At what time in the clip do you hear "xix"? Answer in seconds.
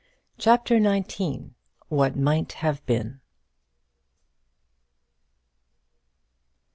0.79-1.51